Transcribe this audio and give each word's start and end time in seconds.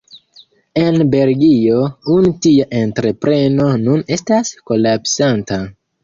En 0.83 0.95
Belgio 1.15 1.75
unu 2.13 2.31
tia 2.45 2.65
entrepreno 2.79 3.67
nun 3.83 4.01
estas 4.17 4.51
kolapsanta. 4.71 5.61